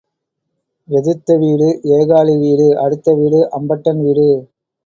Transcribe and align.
எதிர்த்த 0.89 1.35
வீடு 1.37 1.67
ஏகாலி 1.97 2.35
வீடு 2.37 2.67
அடுத்த 2.79 3.13
வீடு 3.13 3.41
அம்பட்டன் 3.51 4.01
வீடு. 4.01 4.27